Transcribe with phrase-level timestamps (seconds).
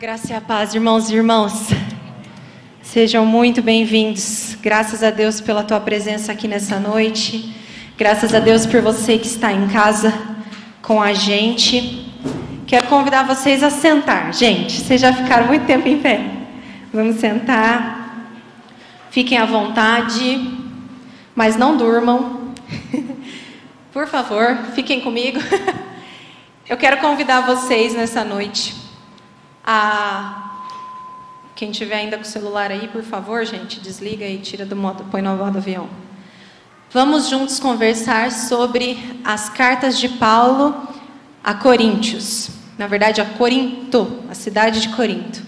[0.00, 1.68] graça e a paz, irmãos e irmãs.
[2.82, 4.56] Sejam muito bem-vindos.
[4.62, 7.54] Graças a Deus pela tua presença aqui nessa noite.
[7.98, 10.10] Graças a Deus por você que está em casa
[10.80, 12.10] com a gente.
[12.66, 14.32] Quero convidar vocês a sentar.
[14.32, 16.18] Gente, vocês já ficaram muito tempo em pé.
[16.94, 18.26] Vamos sentar.
[19.10, 20.50] Fiquem à vontade,
[21.34, 22.54] mas não durmam.
[23.92, 25.38] Por favor, fiquem comigo.
[26.66, 28.79] Eu quero convidar vocês nessa noite
[29.72, 30.50] a
[31.54, 35.04] quem tiver ainda com o celular aí, por favor, gente, desliga e tira do modo,
[35.12, 35.88] põe no modo avião.
[36.90, 40.74] Vamos juntos conversar sobre as cartas de Paulo
[41.44, 42.50] a Coríntios.
[42.76, 45.40] Na verdade, a Corinto, a cidade de Corinto.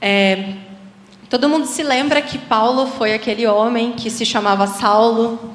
[0.00, 0.54] É,
[1.28, 5.52] todo mundo se lembra que Paulo foi aquele homem que se chamava Saulo.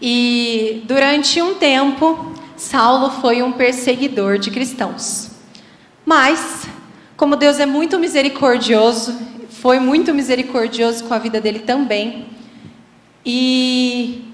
[0.00, 5.32] E durante um tempo, Saulo foi um perseguidor de cristãos.
[6.06, 6.68] Mas
[7.22, 9.16] como Deus é muito misericordioso,
[9.48, 12.26] foi muito misericordioso com a vida dele também,
[13.24, 14.24] e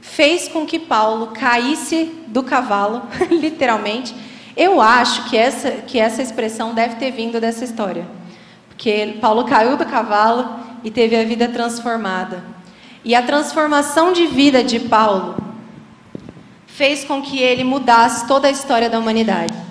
[0.00, 4.14] fez com que Paulo caísse do cavalo, literalmente.
[4.56, 8.06] Eu acho que essa, que essa expressão deve ter vindo dessa história,
[8.68, 12.44] porque Paulo caiu do cavalo e teve a vida transformada.
[13.04, 15.34] E a transformação de vida de Paulo
[16.68, 19.67] fez com que ele mudasse toda a história da humanidade.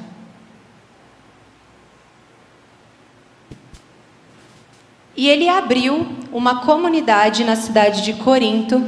[5.17, 8.79] E ele abriu uma comunidade na cidade de Corinto,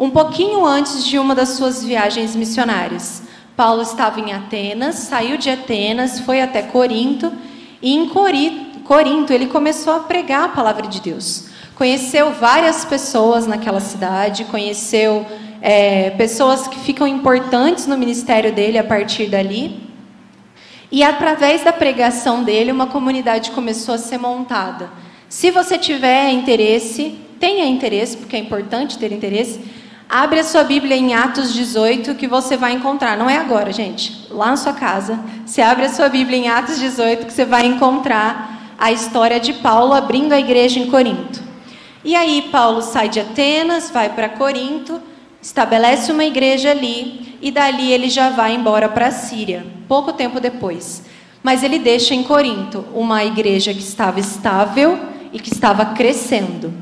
[0.00, 3.22] um pouquinho antes de uma das suas viagens missionárias.
[3.56, 7.32] Paulo estava em Atenas, saiu de Atenas, foi até Corinto,
[7.80, 11.48] e em Corinto ele começou a pregar a palavra de Deus.
[11.76, 15.24] Conheceu várias pessoas naquela cidade, conheceu
[15.62, 19.88] é, pessoas que ficam importantes no ministério dele a partir dali.
[20.90, 24.90] E através da pregação dele, uma comunidade começou a ser montada.
[25.30, 29.60] Se você tiver interesse, tenha interesse, porque é importante ter interesse,
[30.08, 33.16] abre a sua Bíblia em Atos 18 que você vai encontrar.
[33.16, 34.26] Não é agora, gente.
[34.28, 37.64] Lá na sua casa, você abre a sua Bíblia em Atos 18 que você vai
[37.64, 41.40] encontrar a história de Paulo abrindo a igreja em Corinto.
[42.04, 45.00] E aí Paulo sai de Atenas, vai para Corinto,
[45.40, 50.40] estabelece uma igreja ali e dali ele já vai embora para a Síria, pouco tempo
[50.40, 51.04] depois.
[51.40, 56.72] Mas ele deixa em Corinto uma igreja que estava estável, e que estava crescendo.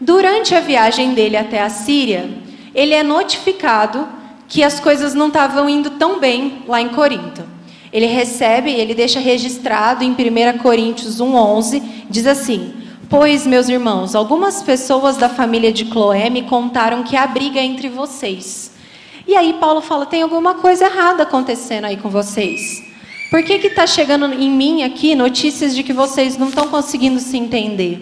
[0.00, 2.28] Durante a viagem dele até a Síria,
[2.74, 4.08] ele é notificado
[4.48, 7.44] que as coisas não estavam indo tão bem lá em Corinto.
[7.92, 12.74] Ele recebe, ele deixa registrado em 1 Coríntios 1,11, diz assim:
[13.08, 17.88] Pois, meus irmãos, algumas pessoas da família de Cloé me contaram que há briga entre
[17.88, 18.72] vocês.
[19.26, 22.91] E aí Paulo fala: tem alguma coisa errada acontecendo aí com vocês.
[23.32, 27.38] Por que está chegando em mim aqui notícias de que vocês não estão conseguindo se
[27.38, 27.98] entender?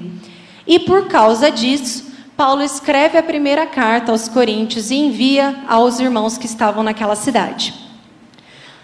[0.67, 6.37] E por causa disso, Paulo escreve a primeira carta aos Coríntios e envia aos irmãos
[6.37, 7.73] que estavam naquela cidade.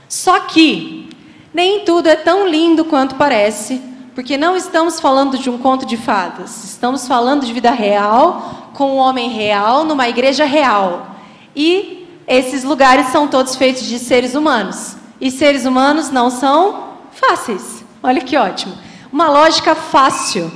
[0.09, 1.11] Só que
[1.53, 3.83] nem tudo é tão lindo quanto parece,
[4.15, 8.93] porque não estamos falando de um conto de fadas, estamos falando de vida real, com
[8.93, 11.17] um homem real, numa igreja real.
[11.57, 14.97] E esses lugares são todos feitos de seres humanos.
[15.21, 17.85] E seres humanos não são fáceis.
[18.03, 18.75] Olha que ótimo.
[19.13, 20.51] Uma lógica fácil.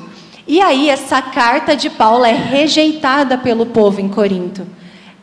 [0.46, 4.66] E aí, essa carta de Paulo é rejeitada pelo povo em Corinto.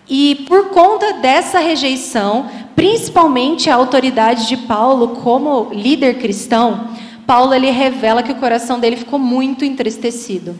[0.10, 6.90] E por conta dessa rejeição, principalmente a autoridade de Paulo como líder cristão,
[7.26, 10.56] Paulo ele revela que o coração dele ficou muito entristecido.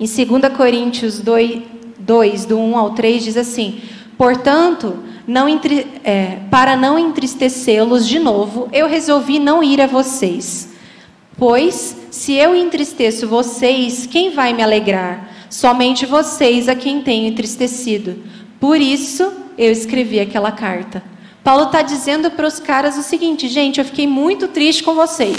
[0.00, 1.62] Em 2 Coríntios 2,
[1.98, 3.80] 2 do 1 ao 3, diz assim:
[4.18, 5.46] Portanto, não,
[6.04, 10.70] é, para não entristecê-los de novo, eu resolvi não ir a vocês.
[11.36, 15.30] Pois, se eu entristeço vocês, quem vai me alegrar?
[15.48, 18.18] Somente vocês a quem tenho entristecido.
[18.58, 21.02] Por isso, eu escrevi aquela carta.
[21.42, 25.36] Paulo está dizendo para os caras o seguinte: gente, eu fiquei muito triste com vocês.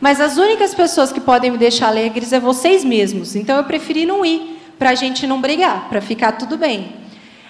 [0.00, 3.34] Mas as únicas pessoas que podem me deixar alegres é vocês mesmos.
[3.34, 7.05] Então eu preferi não ir, para a gente não brigar, para ficar tudo bem.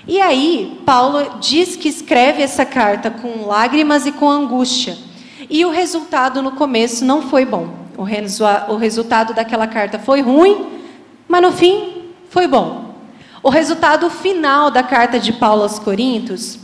[0.09, 4.97] E aí, Paulo diz que escreve essa carta com lágrimas e com angústia.
[5.51, 7.75] E o resultado no começo não foi bom.
[7.97, 8.03] O,
[8.73, 10.81] o resultado daquela carta foi ruim,
[11.27, 12.95] mas no fim foi bom.
[13.43, 16.59] O resultado final da carta de Paulo aos Coríntios,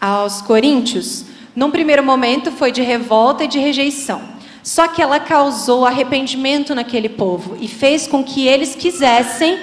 [0.00, 1.24] aos Coríntios,
[1.56, 4.22] num primeiro momento foi de revolta e de rejeição.
[4.62, 9.58] Só que ela causou arrependimento naquele povo e fez com que eles quisessem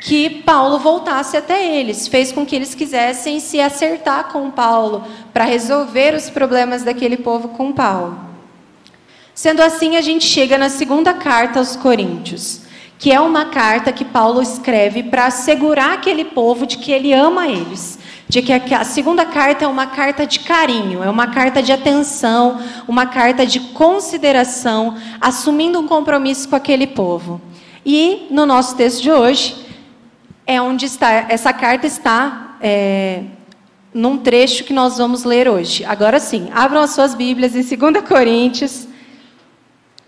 [0.00, 5.44] que Paulo voltasse até eles, fez com que eles quisessem se acertar com Paulo, para
[5.44, 8.18] resolver os problemas daquele povo com Paulo.
[9.34, 12.62] Sendo assim, a gente chega na segunda carta aos Coríntios,
[12.98, 17.46] que é uma carta que Paulo escreve para assegurar aquele povo de que ele ama
[17.46, 17.98] eles.
[18.28, 22.60] De que a segunda carta é uma carta de carinho, é uma carta de atenção,
[22.86, 27.40] uma carta de consideração, assumindo um compromisso com aquele povo.
[27.84, 29.56] E no nosso texto de hoje,
[30.50, 33.22] é onde está, essa carta está é,
[33.94, 35.84] num trecho que nós vamos ler hoje.
[35.84, 38.88] Agora sim, abram as suas Bíblias em 2 Coríntios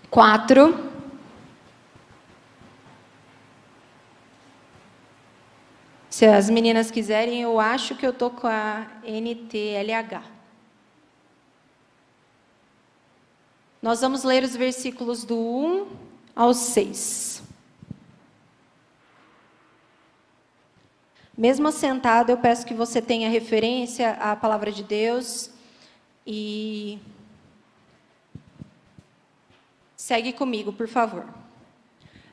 [0.09, 0.91] 4.
[6.09, 10.23] Se as meninas quiserem, eu acho que eu estou com a NTLH.
[13.81, 15.87] Nós vamos ler os versículos do 1
[16.35, 17.52] ao 6.
[21.43, 25.49] Mesmo assentado, eu peço que você tenha referência à palavra de Deus
[26.25, 26.97] e
[29.93, 31.25] segue comigo, por favor.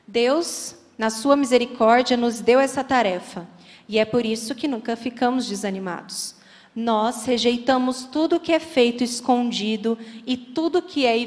[0.07, 3.45] Deus, na sua misericórdia, nos deu essa tarefa
[3.85, 6.35] e é por isso que nunca ficamos desanimados.
[6.73, 11.17] Nós rejeitamos tudo que é feito escondido e tudo que é,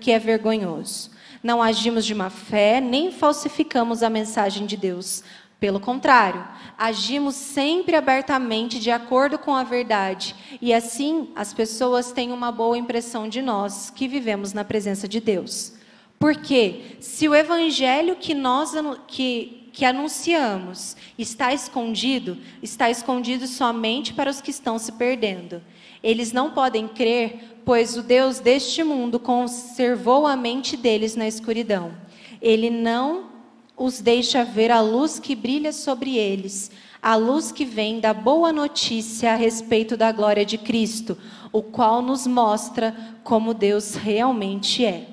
[0.00, 1.10] que é vergonhoso.
[1.42, 5.22] Não agimos de má fé, nem falsificamos a mensagem de Deus.
[5.58, 12.30] Pelo contrário, agimos sempre abertamente de acordo com a verdade, e assim as pessoas têm
[12.30, 15.72] uma boa impressão de nós que vivemos na presença de Deus.
[16.18, 18.72] Porque se o evangelho que nós
[19.06, 25.62] que, que anunciamos está escondido, está escondido somente para os que estão se perdendo.
[26.02, 31.94] Eles não podem crer, pois o Deus deste mundo conservou a mente deles na escuridão.
[32.40, 33.35] Ele não
[33.76, 36.70] os deixa ver a luz que brilha sobre eles,
[37.02, 41.16] a luz que vem da boa notícia a respeito da glória de Cristo,
[41.52, 45.08] o qual nos mostra como Deus realmente é.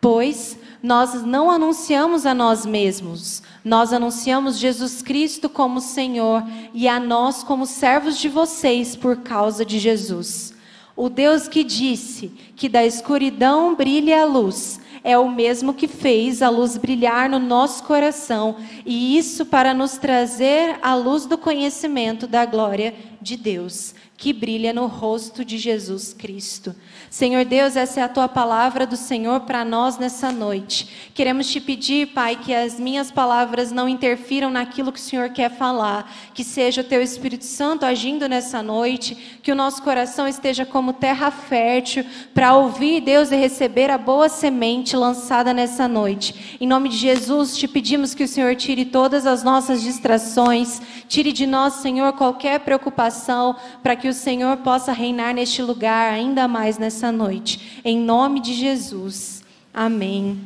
[0.00, 6.42] Pois nós não anunciamos a nós mesmos, nós anunciamos Jesus Cristo como Senhor
[6.72, 10.54] e a nós como servos de vocês por causa de Jesus.
[10.96, 16.42] O Deus que disse que da escuridão brilhe a luz, é o mesmo que fez
[16.42, 22.26] a luz brilhar no nosso coração, e isso para nos trazer a luz do conhecimento
[22.26, 26.74] da glória de Deus, que brilha no rosto de Jesus Cristo.
[27.10, 31.10] Senhor Deus, essa é a tua palavra do Senhor para nós nessa noite.
[31.14, 35.50] Queremos te pedir, Pai, que as minhas palavras não interfiram naquilo que o Senhor quer
[35.50, 40.64] falar, que seja o teu Espírito Santo agindo nessa noite, que o nosso coração esteja
[40.64, 46.56] como terra fértil para ouvir Deus e receber a boa semente lançada nessa noite.
[46.60, 51.32] Em nome de Jesus, te pedimos que o Senhor tire todas as nossas distrações, tire
[51.32, 56.78] de nós, Senhor, qualquer preocupação, para que o Senhor possa reinar neste lugar ainda mais
[56.78, 57.80] nessa noite.
[57.84, 59.42] Em nome de Jesus.
[59.72, 60.40] Amém.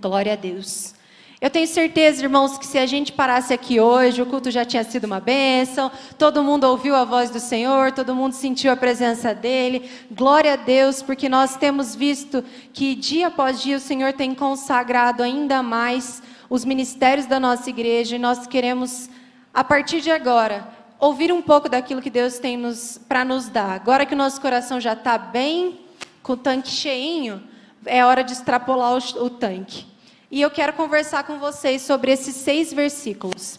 [0.00, 0.97] Glória a Deus.
[1.40, 4.82] Eu tenho certeza, irmãos, que se a gente parasse aqui hoje, o culto já tinha
[4.82, 5.88] sido uma bênção,
[6.18, 9.88] todo mundo ouviu a voz do Senhor, todo mundo sentiu a presença dEle.
[10.10, 12.42] Glória a Deus, porque nós temos visto
[12.72, 16.20] que dia após dia o Senhor tem consagrado ainda mais
[16.50, 19.08] os ministérios da nossa igreja e nós queremos,
[19.54, 20.66] a partir de agora,
[20.98, 22.60] ouvir um pouco daquilo que Deus tem
[23.08, 23.70] para nos dar.
[23.70, 25.78] Agora que o nosso coração já está bem,
[26.20, 27.40] com o tanque cheinho,
[27.86, 29.87] é hora de extrapolar o, o tanque.
[30.30, 33.58] E eu quero conversar com vocês sobre esses seis versículos.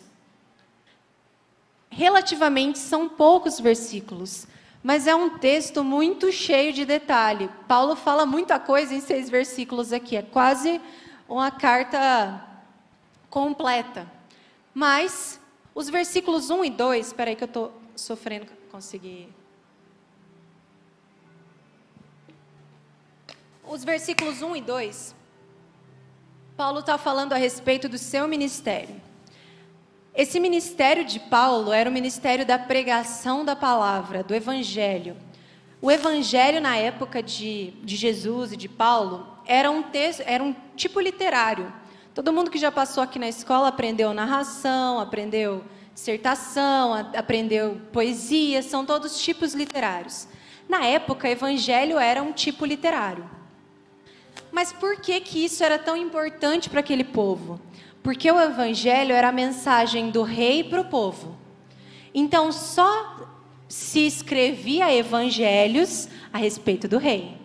[1.89, 4.47] Relativamente são poucos versículos,
[4.83, 7.49] mas é um texto muito cheio de detalhe.
[7.67, 10.79] Paulo fala muita coisa em seis versículos aqui, é quase
[11.27, 12.45] uma carta
[13.29, 14.09] completa.
[14.73, 15.39] Mas
[15.73, 19.27] os versículos 1 e 2, espera aí que eu estou sofrendo conseguir.
[23.63, 25.15] Os versículos 1 e 2,
[26.59, 29.01] Paulo está falando a respeito do seu ministério.
[30.13, 35.15] Esse ministério de Paulo era o ministério da pregação da palavra, do evangelho.
[35.81, 40.53] O evangelho na época de, de Jesus e de Paulo era um, texto, era um
[40.75, 41.73] tipo literário.
[42.13, 45.63] Todo mundo que já passou aqui na escola aprendeu narração, aprendeu
[45.93, 50.27] dissertação, aprendeu poesia, são todos tipos literários.
[50.67, 53.38] Na época, evangelho era um tipo literário.
[54.51, 57.59] Mas por que que isso era tão importante para aquele povo?
[58.01, 61.37] Porque o evangelho era a mensagem do rei para o povo.
[62.13, 63.27] Então só
[63.67, 67.37] se escrevia evangelhos a respeito do rei.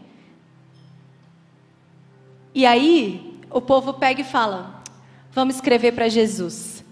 [2.55, 4.83] E aí, o povo pega e fala:
[5.31, 6.85] vamos escrever para Jesus.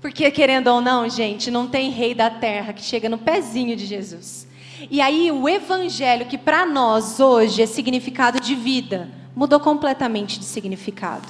[0.00, 3.86] Porque, querendo ou não, gente, não tem rei da terra que chega no pezinho de
[3.86, 4.46] Jesus.
[4.90, 10.44] E aí o evangelho, que para nós hoje é significado de vida, mudou completamente de
[10.44, 11.28] significado.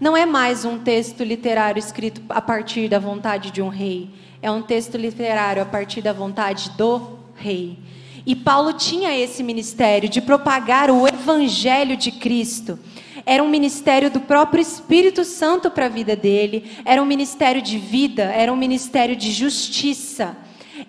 [0.00, 4.10] Não é mais um texto literário escrito a partir da vontade de um rei,
[4.42, 7.78] é um texto literário a partir da vontade do rei.
[8.26, 12.78] E Paulo tinha esse ministério de propagar o evangelho de Cristo.
[13.24, 17.78] Era um ministério do próprio Espírito Santo para a vida dele, era um ministério de
[17.78, 20.36] vida, era um ministério de justiça.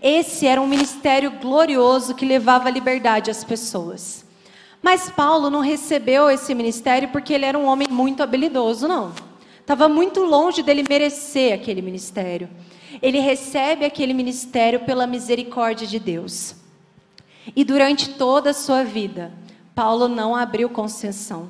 [0.02, 4.26] Esse era um ministério glorioso que levava liberdade às pessoas.
[4.82, 9.14] Mas Paulo não recebeu esse ministério porque ele era um homem muito habilidoso, não.
[9.60, 12.50] Estava muito longe dele merecer aquele ministério.
[13.02, 16.56] Ele recebe aquele ministério pela misericórdia de Deus.
[17.56, 19.32] E durante toda a sua vida,
[19.76, 21.50] Paulo não abriu concessão.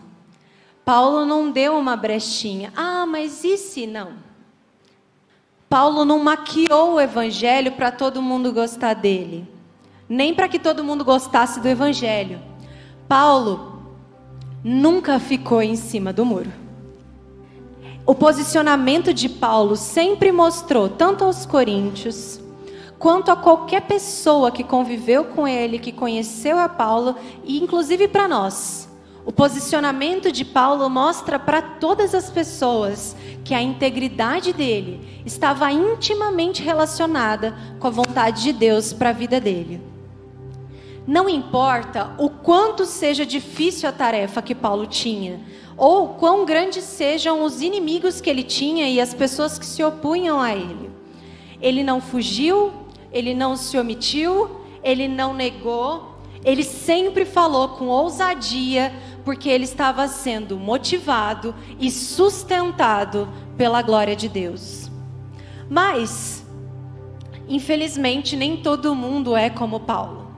[0.84, 2.72] Paulo não deu uma brechinha.
[2.76, 4.14] Ah, mas e se não?
[5.70, 9.46] Paulo não maquiou o evangelho para todo mundo gostar dele,
[10.08, 12.40] nem para que todo mundo gostasse do evangelho.
[13.08, 13.84] Paulo
[14.64, 16.52] nunca ficou em cima do muro.
[18.06, 22.40] O posicionamento de Paulo sempre mostrou, tanto aos coríntios,
[22.98, 28.26] quanto a qualquer pessoa que conviveu com ele, que conheceu a Paulo, e inclusive para
[28.26, 28.87] nós.
[29.28, 36.64] O posicionamento de Paulo mostra para todas as pessoas que a integridade dele estava intimamente
[36.64, 39.82] relacionada com a vontade de Deus para a vida dele.
[41.06, 45.42] Não importa o quanto seja difícil a tarefa que Paulo tinha,
[45.76, 50.40] ou quão grandes sejam os inimigos que ele tinha e as pessoas que se opunham
[50.40, 50.90] a ele.
[51.62, 52.72] Ele não fugiu,
[53.12, 54.50] ele não se omitiu,
[54.82, 56.16] ele não negou,
[56.46, 58.94] ele sempre falou com ousadia,
[59.28, 64.90] porque ele estava sendo motivado e sustentado pela glória de Deus.
[65.70, 66.48] Mas,
[67.46, 70.32] infelizmente, nem todo mundo é como Paulo.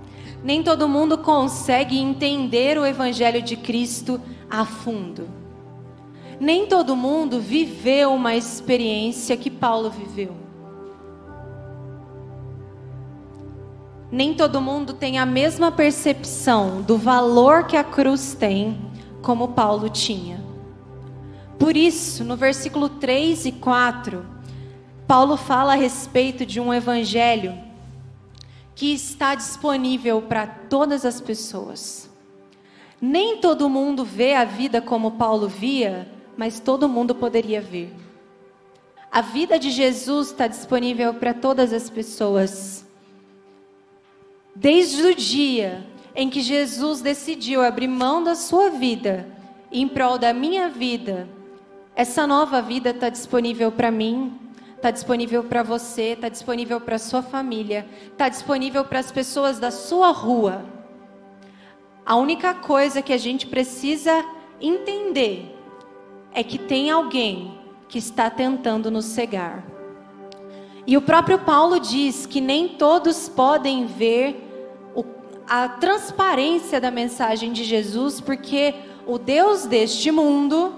[0.44, 4.20] Nem todo mundo consegue entender o Evangelho de Cristo
[4.50, 5.30] a fundo.
[6.40, 10.36] Nem todo mundo viveu uma experiência que Paulo viveu.
[14.12, 18.80] Nem todo mundo tem a mesma percepção do valor que a cruz tem,
[19.22, 20.44] como Paulo tinha.
[21.60, 24.26] Por isso, no versículo 3 e 4,
[25.06, 27.58] Paulo fala a respeito de um evangelho
[28.74, 32.10] que está disponível para todas as pessoas.
[33.02, 37.94] Nem todo mundo vê a vida como Paulo via, mas todo mundo poderia ver.
[39.12, 42.86] A vida de Jesus está disponível para todas as pessoas.
[44.60, 49.26] Desde o dia em que Jesus decidiu abrir mão da sua vida
[49.72, 51.30] em prol da minha vida,
[51.96, 54.38] essa nova vida está disponível para mim,
[54.76, 59.72] está disponível para você, está disponível para sua família, está disponível para as pessoas da
[59.72, 60.66] sua rua.
[62.06, 64.26] A única coisa que a gente precisa
[64.60, 65.58] entender
[66.34, 69.64] é que tem alguém que está tentando nos cegar.
[70.86, 74.48] E o próprio Paulo diz que nem todos podem ver
[75.50, 78.76] a transparência da mensagem de Jesus, porque
[79.08, 80.76] o Deus deste mundo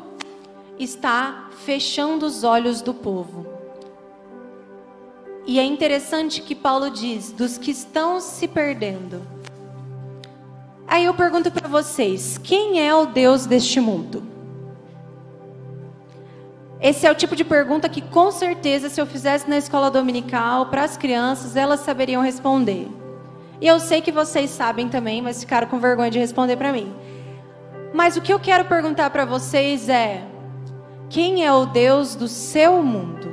[0.79, 3.45] está fechando os olhos do povo.
[5.45, 9.21] E é interessante que Paulo diz: dos que estão se perdendo.
[10.87, 14.23] Aí eu pergunto para vocês: quem é o Deus deste mundo?
[16.79, 20.67] Esse é o tipo de pergunta que, com certeza, se eu fizesse na escola dominical
[20.67, 23.00] para as crianças, elas saberiam responder.
[23.61, 26.91] E eu sei que vocês sabem também, mas ficaram com vergonha de responder para mim.
[27.93, 30.25] Mas o que eu quero perguntar para vocês é:
[31.07, 33.29] quem é o Deus do seu mundo?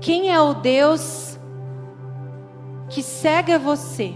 [0.00, 1.38] Quem é o Deus
[2.90, 4.14] que cega você?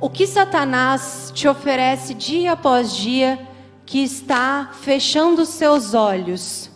[0.00, 3.38] O que Satanás te oferece dia após dia
[3.86, 6.69] que está fechando seus olhos?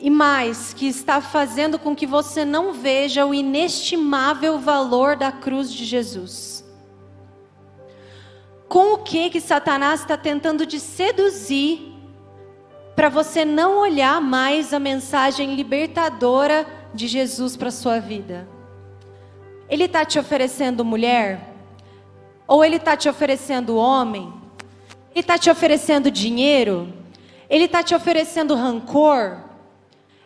[0.00, 5.70] E mais, que está fazendo com que você não veja o inestimável valor da cruz
[5.70, 6.64] de Jesus.
[8.66, 11.92] Com o que que Satanás está tentando te seduzir
[12.96, 18.48] para você não olhar mais a mensagem libertadora de Jesus para sua vida?
[19.68, 21.46] Ele está te oferecendo mulher?
[22.46, 24.32] Ou ele está te oferecendo homem?
[25.10, 26.92] Ele está te oferecendo dinheiro?
[27.50, 29.49] Ele está te oferecendo rancor?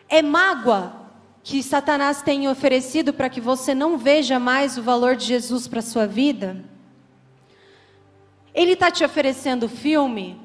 [0.07, 1.05] É mágoa
[1.43, 5.79] que Satanás tem oferecido para que você não veja mais o valor de Jesus para
[5.79, 6.63] a sua vida?
[8.53, 10.41] Ele está te oferecendo filme?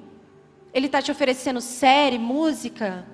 [0.73, 3.07] Ele está te oferecendo série, música?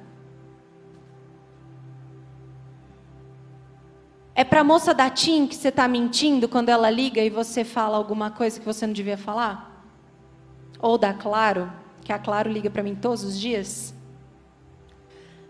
[4.34, 7.64] É para a moça da TIM que você está mentindo quando ela liga e você
[7.64, 9.82] fala alguma coisa que você não devia falar?
[10.78, 11.72] Ou da Claro,
[12.02, 13.95] que a Claro liga para mim todos os dias?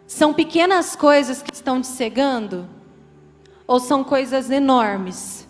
[0.07, 2.69] São pequenas coisas que estão te cegando?
[3.67, 5.49] Ou são coisas enormes?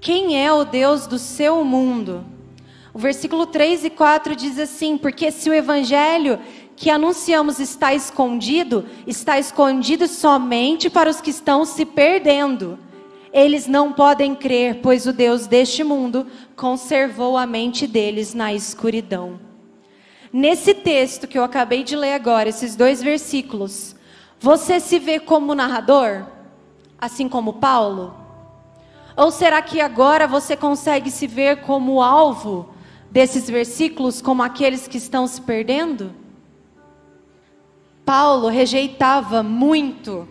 [0.00, 2.24] Quem é o Deus do seu mundo?
[2.94, 6.38] O versículo 3 e 4 diz assim: Porque se o evangelho
[6.76, 12.78] que anunciamos está escondido, está escondido somente para os que estão se perdendo.
[13.32, 16.26] Eles não podem crer, pois o Deus deste mundo
[16.56, 19.49] conservou a mente deles na escuridão.
[20.32, 23.96] Nesse texto que eu acabei de ler agora, esses dois versículos,
[24.38, 26.24] você se vê como narrador,
[27.00, 28.14] assim como Paulo?
[29.16, 32.68] Ou será que agora você consegue se ver como alvo
[33.10, 36.14] desses versículos, como aqueles que estão se perdendo?
[38.04, 40.28] Paulo rejeitava muito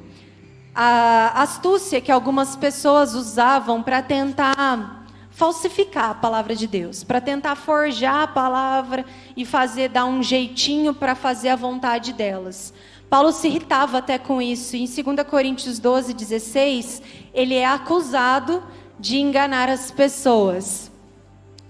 [0.74, 4.99] a astúcia que algumas pessoas usavam para tentar
[5.40, 9.06] falsificar a palavra de Deus, para tentar forjar a palavra
[9.38, 12.74] e fazer dar um jeitinho para fazer a vontade delas.
[13.10, 14.76] Paulo se irritava até com isso.
[14.76, 17.02] Em 2 Coríntios 12, 16,
[17.34, 18.62] ele é acusado
[19.00, 20.92] de enganar as pessoas.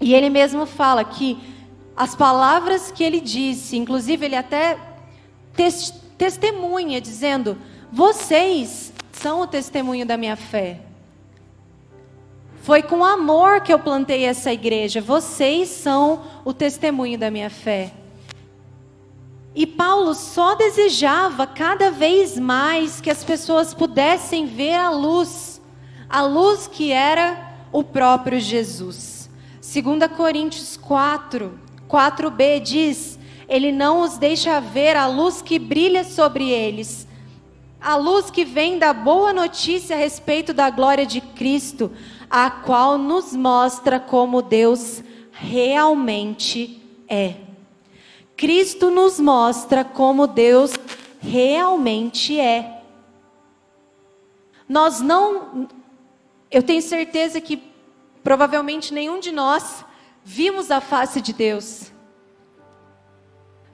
[0.01, 1.37] E ele mesmo fala que
[1.95, 4.79] as palavras que ele disse, inclusive ele até
[6.17, 7.55] testemunha, dizendo:
[7.91, 10.88] Vocês são o testemunho da minha fé.
[12.69, 15.01] Foi com amor que eu plantei essa igreja.
[15.01, 17.91] Vocês são o testemunho da minha fé.
[19.55, 25.59] E Paulo só desejava cada vez mais que as pessoas pudessem ver a luz,
[26.07, 29.31] a luz que era o próprio Jesus.
[29.61, 31.57] 2 Coríntios 4,
[31.89, 37.07] 4b diz: ele não os deixa ver a luz que brilha sobre eles.
[37.81, 41.89] A luz que vem da boa notícia a respeito da glória de Cristo,
[42.29, 47.35] a qual nos mostra como Deus realmente é.
[48.37, 50.73] Cristo nos mostra como Deus
[51.19, 52.83] realmente é.
[54.67, 55.67] Nós não,
[56.51, 57.61] eu tenho certeza que
[58.23, 59.83] provavelmente nenhum de nós
[60.23, 61.91] vimos a face de Deus.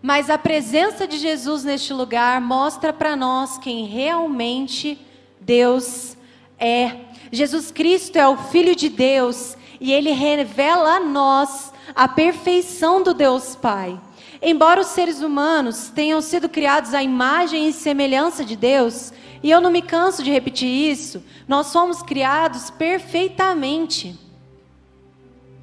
[0.02, 5.00] Mas a presença de Jesus neste lugar mostra para nós quem realmente
[5.42, 6.16] Deus
[6.60, 7.06] é.
[7.32, 13.14] Jesus Cristo é o Filho de Deus e ele revela a nós a perfeição do
[13.14, 14.00] Deus Pai.
[14.42, 19.12] Embora os seres humanos tenham sido criados à imagem e semelhança de Deus,
[19.42, 24.18] e eu não me canso de repetir isso, nós somos criados perfeitamente.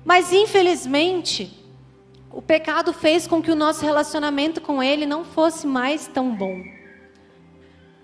[0.04, 1.58] Mas infelizmente,
[2.30, 6.62] o pecado fez com que o nosso relacionamento com Ele não fosse mais tão bom.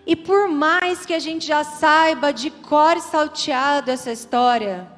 [0.09, 4.90] E por mais que a gente já saiba de cor e salteado essa história,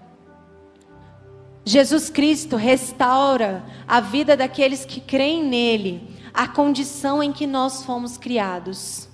[1.64, 8.16] Jesus Cristo restaura a vida daqueles que creem nele, a condição em que nós fomos
[8.16, 9.08] criados.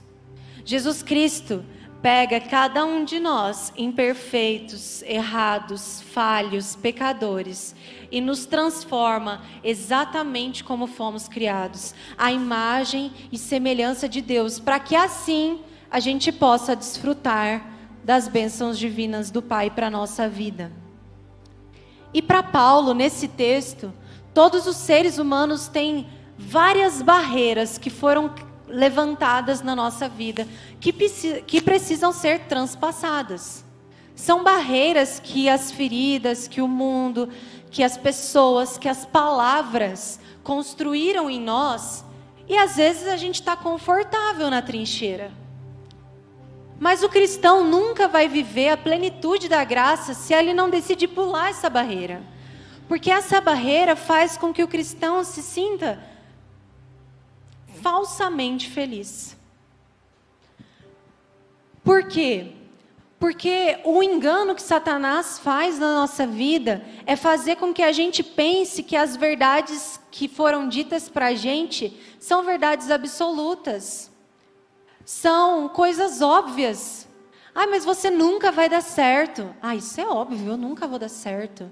[0.66, 1.64] Jesus Cristo
[2.02, 7.74] pega cada um de nós, imperfeitos, errados, falhos, pecadores,
[8.10, 14.94] e nos transforma exatamente como fomos criados, a imagem e semelhança de Deus, para que
[14.94, 17.64] assim a gente possa desfrutar
[18.04, 20.70] das bênçãos divinas do Pai para a nossa vida.
[22.14, 23.92] E para Paulo, nesse texto,
[24.32, 26.06] todos os seres humanos têm
[26.38, 28.32] várias barreiras que foram
[28.68, 30.46] levantadas na nossa vida
[30.80, 30.92] que,
[31.42, 33.64] que precisam ser transpassadas.
[34.14, 37.28] São barreiras que as feridas, que o mundo,
[37.70, 42.04] que as pessoas, que as palavras construíram em nós,
[42.48, 45.30] e às vezes a gente está confortável na trincheira.
[46.78, 51.50] Mas o cristão nunca vai viver a plenitude da graça se ele não decidir pular
[51.50, 52.22] essa barreira.
[52.86, 55.98] Porque essa barreira faz com que o cristão se sinta
[57.82, 59.36] falsamente feliz.
[61.82, 62.52] Por quê?
[63.18, 68.22] Porque o engano que Satanás faz na nossa vida é fazer com que a gente
[68.22, 74.10] pense que as verdades que foram ditas para a gente são verdades absolutas,
[75.06, 77.06] são coisas óbvias.
[77.54, 79.54] Ah, mas você nunca vai dar certo.
[79.62, 81.70] Ah, isso é óbvio, eu nunca vou dar certo.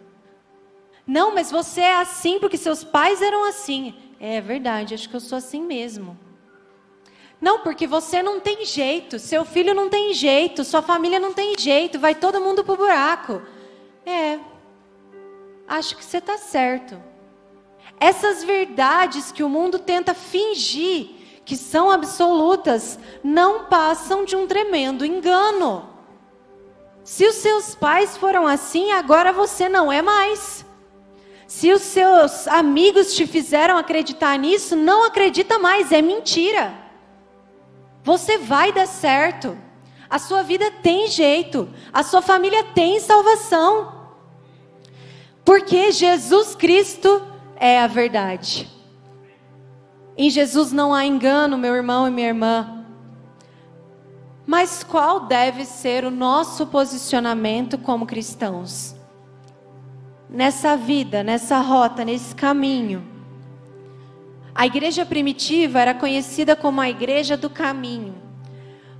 [1.04, 3.92] Não, mas você é assim porque seus pais eram assim.
[4.20, 6.16] É verdade, acho que eu sou assim mesmo.
[7.40, 11.58] Não, porque você não tem jeito, seu filho não tem jeito, sua família não tem
[11.58, 13.42] jeito, vai todo mundo pro buraco.
[14.06, 14.38] É,
[15.66, 17.02] acho que você está certo.
[17.98, 25.04] Essas verdades que o mundo tenta fingir que são absolutas não passam de um tremendo
[25.04, 25.88] engano.
[27.02, 30.64] Se os seus pais foram assim, agora você não é mais.
[31.46, 36.72] Se os seus amigos te fizeram acreditar nisso, não acredita mais, é mentira.
[38.02, 39.56] Você vai dar certo.
[40.08, 41.68] A sua vida tem jeito.
[41.92, 43.92] A sua família tem salvação.
[45.44, 47.22] Porque Jesus Cristo
[47.56, 48.73] é a verdade.
[50.16, 52.84] Em Jesus não há engano, meu irmão e minha irmã.
[54.46, 58.94] Mas qual deve ser o nosso posicionamento como cristãos?
[60.28, 63.04] Nessa vida, nessa rota, nesse caminho.
[64.54, 68.14] A igreja primitiva era conhecida como a igreja do caminho,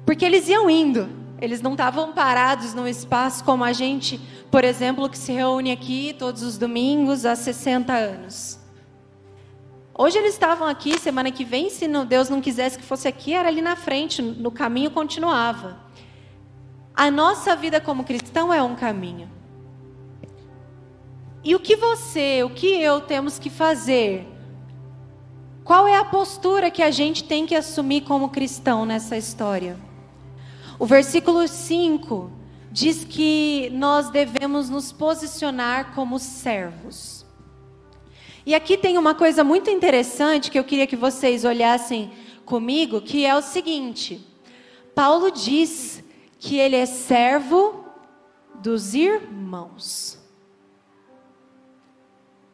[0.04, 1.08] porque eles iam indo,
[1.40, 6.16] eles não estavam parados num espaço como a gente, por exemplo, que se reúne aqui
[6.18, 8.63] todos os domingos há 60 anos.
[9.96, 13.48] Hoje eles estavam aqui, semana que vem, se Deus não quisesse que fosse aqui, era
[13.48, 15.78] ali na frente, no caminho continuava.
[16.92, 19.30] A nossa vida como cristão é um caminho.
[21.44, 24.26] E o que você, o que eu temos que fazer?
[25.62, 29.78] Qual é a postura que a gente tem que assumir como cristão nessa história?
[30.76, 32.32] O versículo 5
[32.72, 37.23] diz que nós devemos nos posicionar como servos.
[38.46, 42.12] E aqui tem uma coisa muito interessante que eu queria que vocês olhassem
[42.44, 44.24] comigo, que é o seguinte:
[44.94, 46.04] Paulo diz
[46.38, 47.84] que ele é servo
[48.56, 50.18] dos irmãos.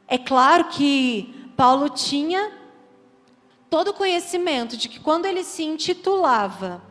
[0.07, 2.53] É claro que Paulo tinha
[3.68, 6.83] todo o conhecimento de que quando ele se intitulava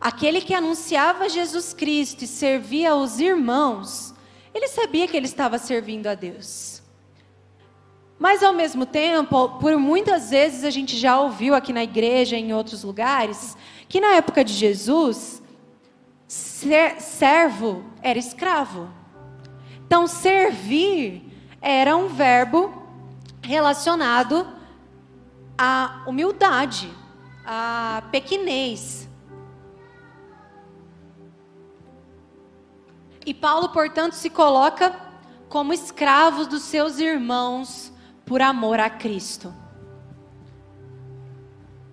[0.00, 4.14] aquele que anunciava Jesus Cristo e servia aos irmãos,
[4.54, 6.75] ele sabia que ele estava servindo a Deus.
[8.18, 12.52] Mas ao mesmo tempo, por muitas vezes a gente já ouviu aqui na igreja, em
[12.52, 13.56] outros lugares,
[13.88, 15.42] que na época de Jesus,
[16.26, 18.88] ser, servo era escravo.
[19.86, 21.22] Então, servir
[21.60, 22.82] era um verbo
[23.42, 24.46] relacionado
[25.56, 26.90] à humildade,
[27.44, 29.08] à pequenez.
[33.24, 34.94] E Paulo, portanto, se coloca
[35.48, 37.92] como escravo dos seus irmãos
[38.26, 39.54] por amor a Cristo.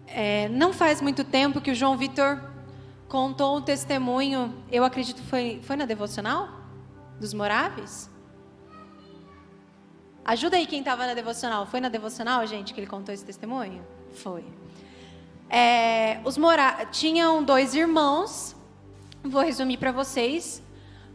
[0.07, 2.41] É, não faz muito tempo que o João Vitor
[3.07, 6.49] contou um testemunho, eu acredito foi, foi na devocional
[7.19, 8.09] dos Moráveis?
[10.25, 11.65] Ajuda aí quem estava na devocional.
[11.65, 13.85] Foi na devocional, gente, que ele contou esse testemunho?
[14.13, 14.43] Foi.
[15.49, 16.85] É, os mora...
[16.85, 18.55] Tinham dois irmãos,
[19.21, 20.63] vou resumir para vocês.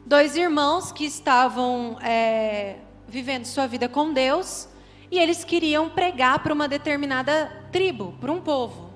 [0.05, 2.77] Dois irmãos que estavam é,
[3.09, 4.69] vivendo sua vida com Deus
[5.11, 8.91] e eles queriam pregar para uma determinada tribo, para um povo.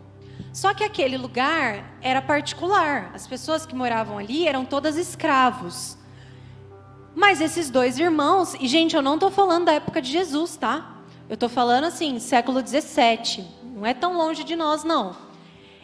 [0.53, 5.97] Só que aquele lugar era particular, as pessoas que moravam ali eram todas escravos.
[7.15, 10.99] Mas esses dois irmãos, e gente, eu não estou falando da época de Jesus, tá?
[11.29, 15.17] Eu estou falando assim, século 17, não é tão longe de nós, não.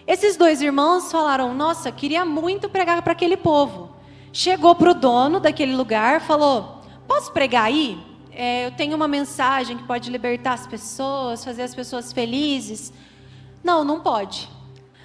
[0.07, 3.91] Esses dois irmãos falaram: Nossa, queria muito pregar para aquele povo.
[4.33, 7.99] Chegou para o dono daquele lugar, falou: Posso pregar aí?
[8.41, 12.93] É, eu tenho uma mensagem que pode libertar as pessoas, fazer as pessoas felizes.
[13.65, 14.49] Não, não pode.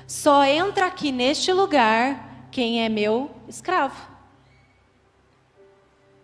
[0.06, 4.08] Só entra aqui neste lugar quem é meu escravo.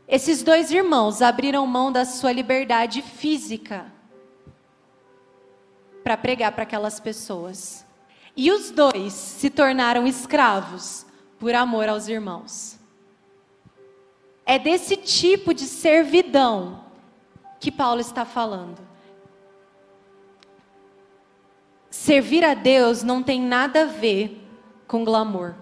[0.08, 3.92] Esses dois irmãos abriram mão da sua liberdade física
[6.04, 7.84] para pregar para aquelas pessoas.
[8.38, 11.08] E os dois se tornaram escravos
[11.40, 12.78] por amor aos irmãos.
[14.46, 16.88] É desse tipo de servidão
[17.60, 18.80] que Paulo está falando.
[21.90, 24.48] Servir a Deus não tem nada a ver
[24.88, 25.56] com glamour.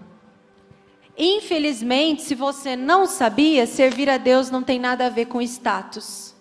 [1.18, 6.36] Infelizmente, se você não sabia, servir a Deus não tem nada a ver com status.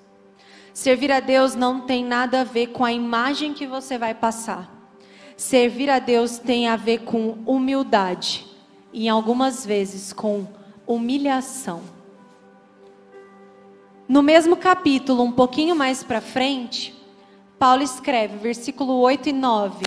[0.75, 4.71] Servir a Deus não tem nada a ver com a imagem que você vai passar.
[5.35, 8.47] Servir a Deus tem a ver com humildade
[8.93, 10.47] e algumas vezes com
[10.87, 11.96] humilhação.
[14.09, 16.95] No mesmo capítulo, um pouquinho mais para frente,
[17.59, 19.85] Paulo escreve, versículo 8 e 9: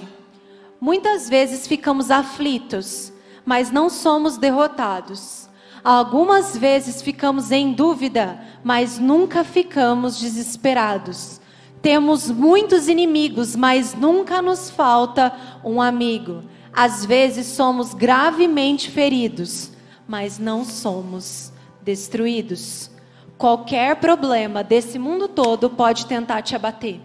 [0.82, 3.14] Muitas vezes ficamos aflitos,
[3.46, 5.48] mas não somos derrotados.
[5.82, 11.40] Algumas vezes ficamos em dúvida, mas nunca ficamos desesperados.
[11.82, 16.44] Temos muitos inimigos, mas nunca nos falta um amigo.
[16.74, 19.72] Às vezes somos gravemente feridos,
[20.06, 22.92] mas não somos destruídos.
[23.40, 27.00] Qualquer problema desse mundo todo pode tentar te abater.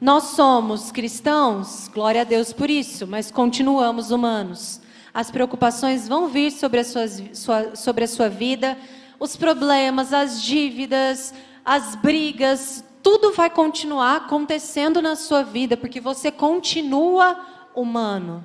[0.00, 4.80] Nós somos cristãos, glória a Deus por isso, mas continuamos humanos.
[5.12, 8.78] As preocupações vão vir sobre a, sua, sobre a sua vida,
[9.18, 16.30] os problemas, as dívidas, as brigas, tudo vai continuar acontecendo na sua vida, porque você
[16.30, 17.36] continua
[17.74, 18.44] humano.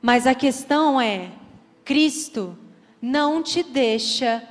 [0.00, 1.32] Mas a questão é:
[1.84, 2.56] Cristo
[3.00, 4.48] não te deixa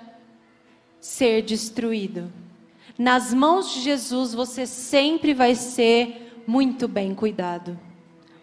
[1.02, 2.32] ser destruído.
[2.98, 7.78] Nas mãos de Jesus você sempre vai ser muito bem cuidado.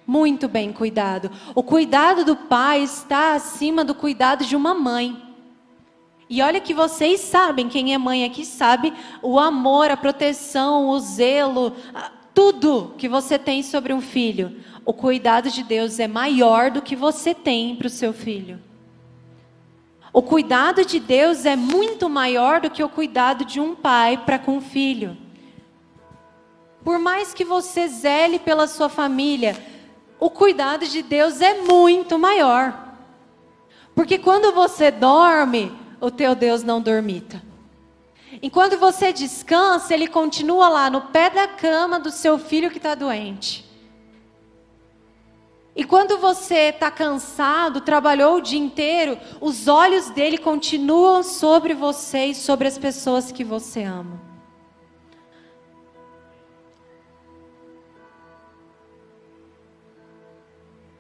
[0.05, 1.31] Muito bem cuidado.
[1.55, 5.23] O cuidado do pai está acima do cuidado de uma mãe.
[6.29, 8.92] E olha que vocês sabem, quem é mãe aqui sabe,
[9.23, 11.75] o amor, a proteção, o zelo,
[12.35, 14.61] tudo que você tem sobre um filho.
[14.85, 18.59] O cuidado de Deus é maior do que você tem para o seu filho.
[20.18, 24.37] O cuidado de Deus é muito maior do que o cuidado de um pai para
[24.37, 25.16] com o filho.
[26.83, 29.57] Por mais que você zele pela sua família,
[30.18, 32.96] o cuidado de Deus é muito maior.
[33.94, 37.40] Porque quando você dorme, o teu Deus não dormita.
[38.42, 42.96] Enquanto você descansa, ele continua lá no pé da cama do seu filho que está
[42.96, 43.67] doente.
[45.76, 52.26] E quando você está cansado, trabalhou o dia inteiro, os olhos dele continuam sobre você
[52.26, 54.28] e sobre as pessoas que você ama.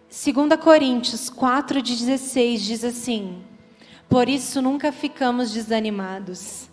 [0.08, 3.42] Segunda Coríntios 4:16 diz assim:
[4.08, 6.68] Por isso nunca ficamos desanimados.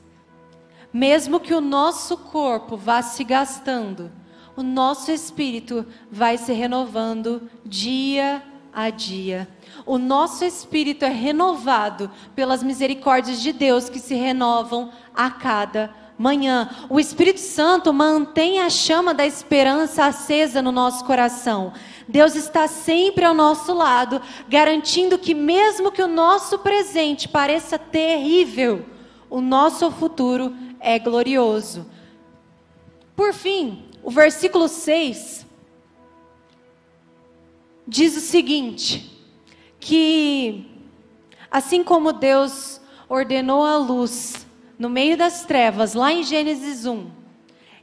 [0.92, 4.12] Mesmo que o nosso corpo vá se gastando,
[4.56, 8.42] o nosso espírito vai se renovando dia
[8.74, 9.48] a dia.
[9.86, 16.70] O nosso espírito é renovado pelas misericórdias de Deus que se renovam a cada manhã.
[16.90, 21.74] O Espírito Santo mantém a chama da esperança acesa no nosso coração.
[22.08, 28.86] Deus está sempre ao nosso lado, garantindo que, mesmo que o nosso presente pareça terrível,
[29.30, 31.86] o nosso futuro é glorioso.
[33.16, 35.48] Por fim, o versículo 6
[37.88, 39.12] diz o seguinte:
[39.80, 40.64] que
[41.50, 44.46] assim como Deus ordenou a luz
[44.78, 47.10] no meio das trevas, lá em Gênesis 1,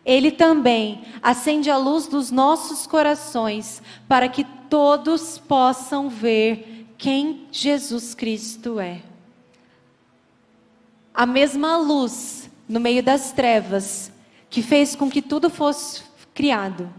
[0.04, 8.14] Ele também acende a luz dos nossos corações para que todos possam ver quem Jesus
[8.14, 9.02] Cristo é.
[11.12, 14.12] A mesma luz no meio das trevas
[14.48, 16.92] que fez com que tudo fosse criado.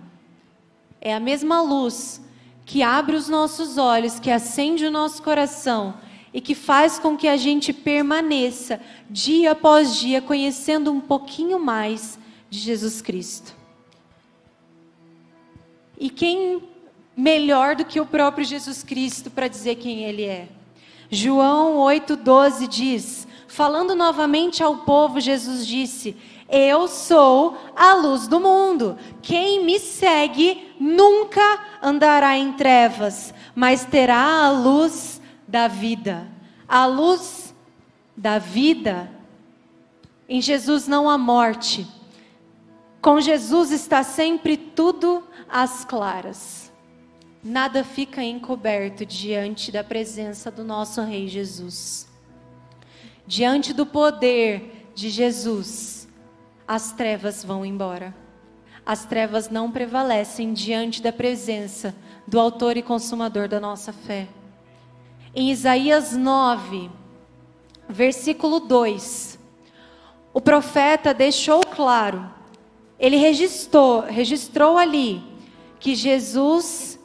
[1.02, 2.22] É a mesma luz
[2.66, 5.96] que abre os nossos olhos, que acende o nosso coração
[6.34, 12.18] e que faz com que a gente permaneça dia após dia conhecendo um pouquinho mais
[12.50, 13.56] de Jesus Cristo.
[16.00, 16.64] E quem
[17.16, 20.48] melhor do que o próprio Jesus Cristo para dizer quem ele é?
[21.10, 26.18] João 8,12 diz: Falando novamente ao povo, Jesus disse:
[26.54, 28.96] eu sou a luz do mundo.
[29.24, 31.42] Quem me segue nunca
[31.82, 36.28] andará em trevas, mas terá a luz da vida.
[36.68, 37.56] A luz
[38.16, 39.10] da vida.
[40.30, 41.88] Em Jesus não há morte.
[43.02, 46.72] Com Jesus está sempre tudo às claras.
[47.44, 52.08] Nada fica encoberto diante da presença do nosso Rei Jesus.
[53.26, 56.03] Diante do poder de Jesus
[56.68, 58.16] as trevas vão embora.
[58.86, 61.96] As trevas não prevalecem diante da presença
[62.28, 64.28] do Autor e Consumador da nossa fé.
[65.36, 66.90] Em Isaías 9,
[67.88, 69.40] versículo 2,
[70.34, 72.30] o profeta deixou claro,
[73.00, 75.24] ele registrou, registrou ali
[75.80, 77.00] que Jesus,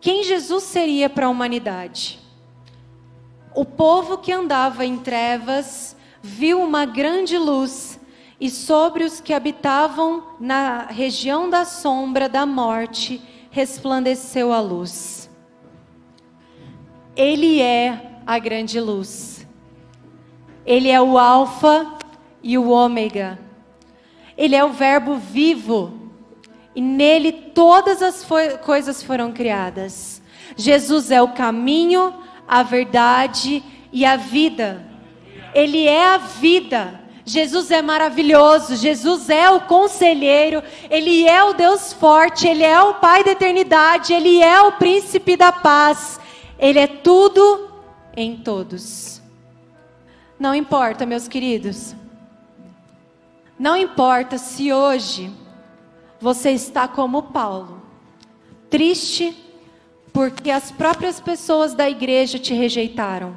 [0.00, 2.20] quem Jesus seria para a humanidade.
[3.54, 7.95] O povo que andava em trevas viu uma grande luz
[8.40, 13.20] e sobre os que habitavam na região da sombra da morte
[13.50, 15.30] resplandeceu a luz.
[17.16, 19.46] Ele é a grande luz.
[20.66, 21.94] Ele é o Alfa
[22.42, 23.38] e o Ômega.
[24.36, 26.10] Ele é o Verbo vivo.
[26.74, 28.26] E nele todas as
[28.62, 30.20] coisas foram criadas.
[30.54, 32.12] Jesus é o caminho,
[32.46, 34.84] a verdade e a vida.
[35.54, 37.05] Ele é a vida.
[37.28, 42.94] Jesus é maravilhoso, Jesus é o conselheiro, Ele é o Deus forte, Ele é o
[42.94, 46.20] Pai da eternidade, Ele é o príncipe da paz,
[46.56, 47.68] Ele é tudo
[48.16, 49.20] em todos.
[50.38, 51.96] Não importa, meus queridos,
[53.58, 55.32] não importa se hoje
[56.20, 57.82] você está como Paulo,
[58.70, 59.36] triste,
[60.12, 63.36] porque as próprias pessoas da igreja te rejeitaram.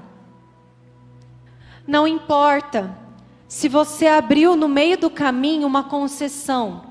[1.88, 3.09] Não importa
[3.50, 6.84] se você abriu no meio do caminho uma concessão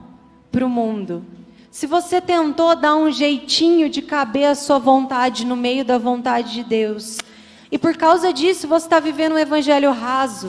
[0.51, 1.25] para o mundo.
[1.71, 6.53] Se você tentou dar um jeitinho de caber a sua vontade no meio da vontade
[6.53, 7.19] de Deus,
[7.71, 10.49] e por causa disso você está vivendo um evangelho raso,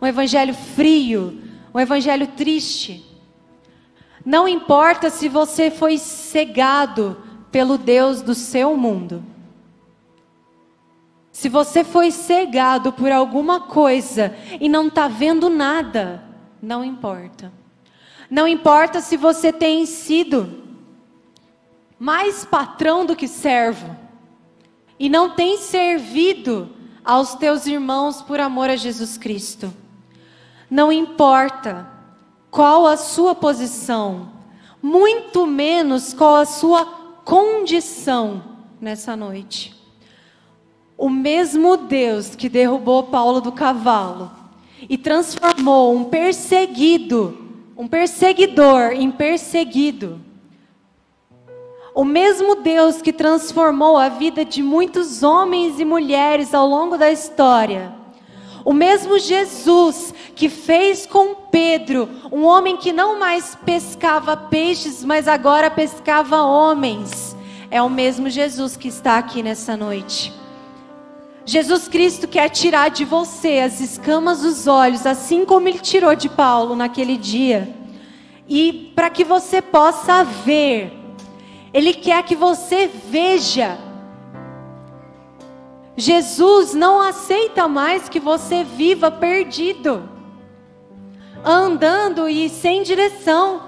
[0.00, 1.38] um evangelho frio,
[1.74, 3.04] um evangelho triste.
[4.24, 7.18] Não importa se você foi cegado
[7.52, 9.22] pelo Deus do seu mundo.
[11.40, 16.22] Se você foi cegado por alguma coisa e não está vendo nada,
[16.60, 17.50] não importa.
[18.30, 20.62] Não importa se você tem sido
[21.98, 23.96] mais patrão do que servo
[24.98, 26.68] e não tem servido
[27.02, 29.72] aos teus irmãos por amor a Jesus Cristo.
[30.70, 31.88] Não importa
[32.50, 34.30] qual a sua posição,
[34.82, 36.84] muito menos qual a sua
[37.24, 38.42] condição
[38.78, 39.79] nessa noite.
[41.00, 44.30] O mesmo Deus que derrubou Paulo do cavalo
[44.86, 47.38] e transformou um perseguido,
[47.74, 50.20] um perseguidor em perseguido.
[51.94, 57.10] O mesmo Deus que transformou a vida de muitos homens e mulheres ao longo da
[57.10, 57.94] história.
[58.62, 65.26] O mesmo Jesus que fez com Pedro, um homem que não mais pescava peixes, mas
[65.26, 67.34] agora pescava homens.
[67.70, 70.38] É o mesmo Jesus que está aqui nessa noite.
[71.50, 76.28] Jesus Cristo quer tirar de você as escamas dos olhos, assim como ele tirou de
[76.28, 77.74] Paulo naquele dia.
[78.48, 80.92] E para que você possa ver,
[81.74, 83.76] ele quer que você veja.
[85.96, 90.08] Jesus não aceita mais que você viva perdido,
[91.44, 93.62] andando e sem direção.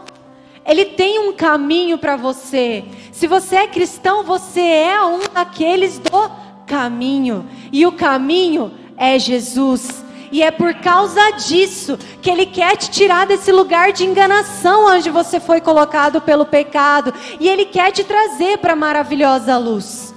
[0.65, 2.85] Ele tem um caminho para você.
[3.11, 6.43] Se você é cristão, você é um daqueles do
[6.73, 10.03] caminho, e o caminho é Jesus.
[10.31, 15.11] E é por causa disso que Ele quer te tirar desse lugar de enganação onde
[15.11, 17.13] você foi colocado pelo pecado.
[17.39, 20.13] E Ele quer te trazer para a maravilhosa luz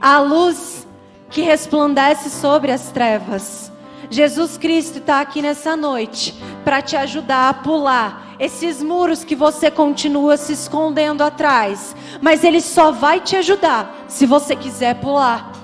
[0.00, 0.86] a luz
[1.30, 3.72] que resplandece sobre as trevas.
[4.08, 9.70] Jesus Cristo está aqui nessa noite para te ajudar a pular esses muros que você
[9.70, 11.96] continua se escondendo atrás.
[12.20, 15.55] Mas Ele só vai te ajudar se você quiser pular.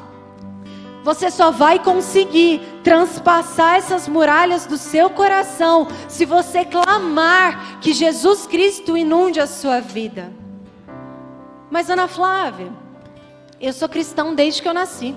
[1.03, 8.47] Você só vai conseguir transpassar essas muralhas do seu coração se você clamar que Jesus
[8.47, 10.33] Cristo inunde a sua vida.
[11.71, 12.71] Mas Ana Flávia,
[13.61, 15.17] eu sou cristão desde que eu nasci.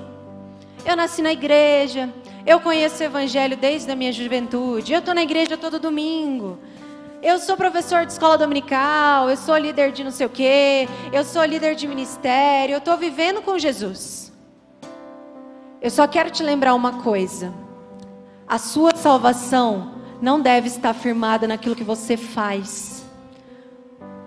[0.85, 2.09] Eu nasci na igreja,
[2.45, 6.59] eu conheço o evangelho desde a minha juventude, eu estou na igreja todo domingo.
[7.21, 11.23] Eu sou professor de escola dominical, eu sou líder de não sei o quê, eu
[11.23, 14.24] sou líder de ministério, eu estou vivendo com Jesus.
[15.85, 17.53] Eu só quero te lembrar uma coisa:
[18.47, 23.05] a sua salvação não deve estar firmada naquilo que você faz.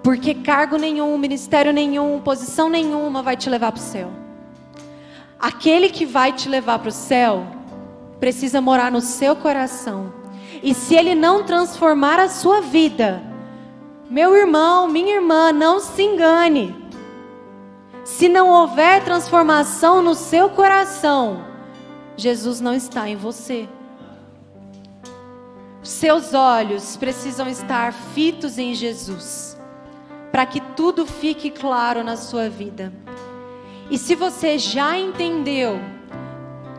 [0.01, 4.09] Porque cargo nenhum, ministério nenhum, posição nenhuma vai te levar para o céu.
[5.37, 7.45] Aquele que vai te levar para o céu
[8.21, 10.13] precisa morar no seu coração.
[10.63, 13.21] E se ele não transformar a sua vida,
[14.09, 16.73] meu irmão, minha irmã, não se engane.
[18.05, 21.48] Se não houver transformação no seu coração,
[22.19, 23.69] Jesus não está em você.
[25.85, 29.57] Seus olhos precisam estar fitos em Jesus,
[30.33, 32.93] para que tudo fique claro na sua vida.
[33.89, 35.81] E se você já entendeu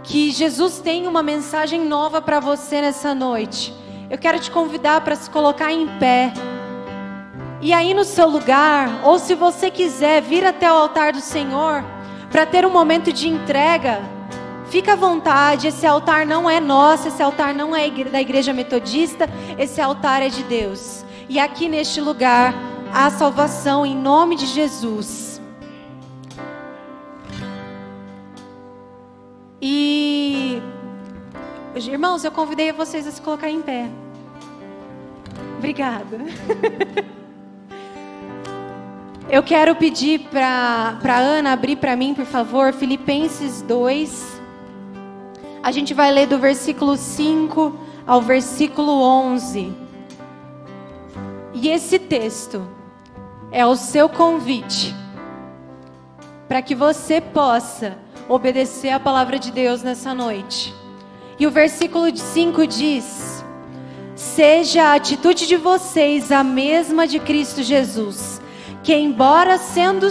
[0.03, 3.73] que Jesus tem uma mensagem nova para você nessa noite,
[4.09, 6.33] eu quero te convidar para se colocar em pé.
[7.61, 11.81] E aí no seu lugar, ou se você quiser vir até o altar do Senhor,
[12.29, 14.18] para ter um momento de entrega,
[14.69, 19.27] Fica à vontade, esse altar não é nosso, esse altar não é da igreja metodista,
[19.57, 21.03] esse altar é de Deus.
[21.27, 22.53] E aqui neste lugar
[22.93, 25.41] há salvação em nome de Jesus.
[29.59, 30.61] E
[31.75, 33.89] irmãos, eu convidei vocês a se colocar em pé.
[35.57, 36.19] Obrigada.
[39.31, 44.38] Eu quero pedir para Ana abrir para mim, por favor, Filipenses 2.
[45.61, 47.73] A gente vai ler do versículo 5
[48.07, 49.73] ao versículo 11.
[51.53, 52.65] E esse texto
[53.51, 54.95] é o seu convite
[56.47, 57.97] para que você possa
[58.27, 60.73] obedecer a palavra de Deus nessa noite.
[61.37, 63.43] E o versículo 5 diz:
[64.15, 68.41] Seja a atitude de vocês a mesma de Cristo Jesus,
[68.83, 70.07] que, embora sendo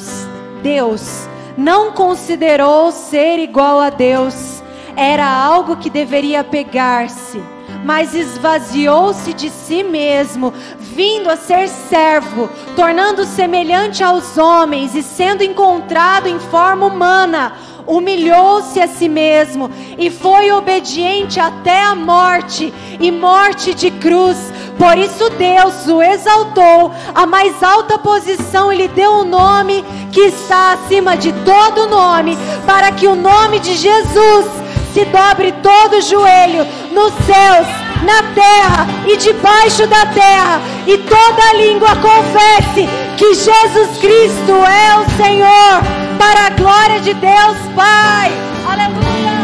[0.63, 4.58] Deus, não considerou ser igual a Deus.
[4.99, 7.41] Era algo que deveria pegar-se,
[7.85, 15.45] mas esvaziou-se de si mesmo, vindo a ser servo, tornando semelhante aos homens e sendo
[15.45, 17.53] encontrado em forma humana
[17.87, 24.37] humilhou-se a si mesmo e foi obediente até a morte e morte de cruz.
[24.77, 29.85] Por isso Deus o exaltou a mais alta posição e lhe deu o um nome
[30.13, 32.37] que está acima de todo nome,
[32.67, 34.68] para que o nome de Jesus
[34.99, 37.69] se dobre todo joelho nos céus,
[38.03, 45.09] na terra e debaixo da terra, e toda língua confesse que Jesus Cristo é o
[45.17, 45.83] Senhor
[46.19, 48.33] para a glória de Deus, Pai.
[48.67, 49.39] Aleluia.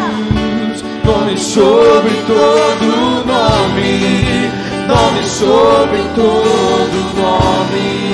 [1.05, 4.51] Nome sobre todo nome,
[4.89, 8.05] nome sobre todo nome.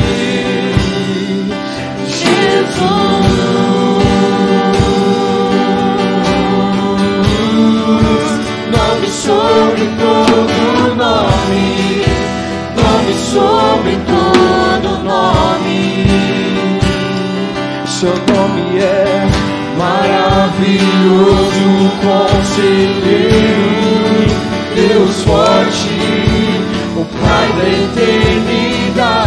[2.07, 3.30] Jesus.
[11.01, 12.05] Nome,
[12.76, 16.20] nome sobre todo nome
[18.01, 19.28] seu nome é
[19.76, 20.80] maravilhoso,
[22.01, 23.28] conselheiro,
[24.74, 26.01] Deus forte,
[26.96, 29.20] o Pai da eternidade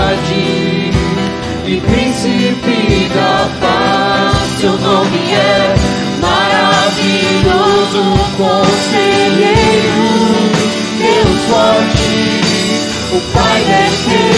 [1.67, 4.35] e príncipe da paz.
[4.59, 5.75] Seu nome é
[6.19, 8.01] maravilhoso,
[8.37, 9.93] conselheiro,
[10.97, 12.41] Deus forte,
[13.11, 14.32] o Pai da eternidade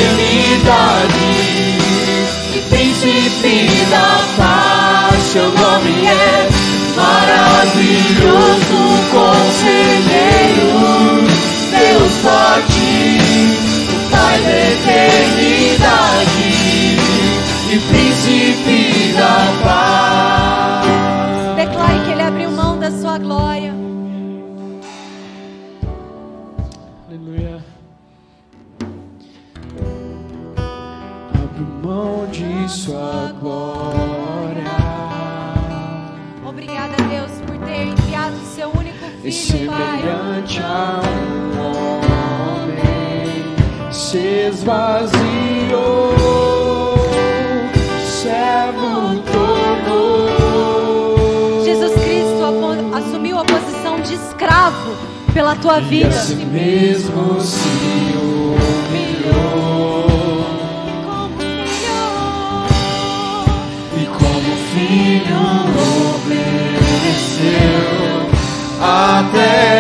[44.66, 46.16] esvaziou,
[48.04, 50.44] servo tornou.
[51.64, 52.44] Jesus Cristo
[52.96, 54.96] assumiu a posição de escravo
[55.34, 56.08] pela tua vida.
[56.08, 57.60] E a si mesmo se
[58.18, 59.76] humilhou.
[64.74, 65.46] filho
[66.26, 67.46] obedeceu
[68.82, 69.75] até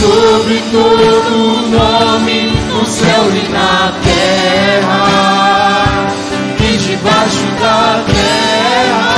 [0.00, 2.38] sobre todo nome
[2.72, 5.00] no céu e na terra
[6.58, 9.10] e debaixo da terra.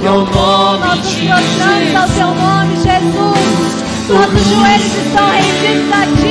[0.00, 1.94] Que é o nome de Jesus.
[1.96, 3.74] ao teu nome, Jesus.
[4.08, 6.23] Nossos joelhos estão rendidos a ti,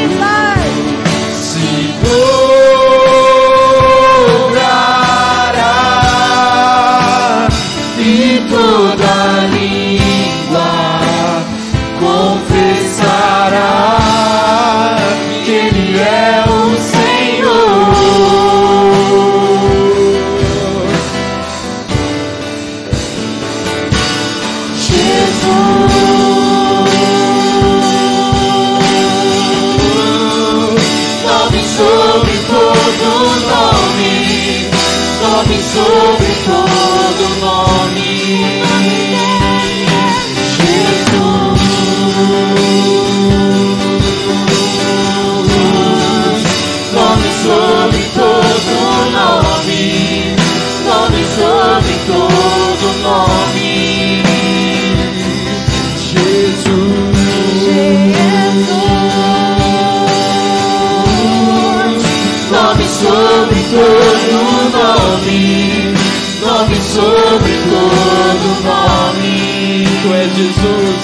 [70.04, 71.04] Tu és Jesus,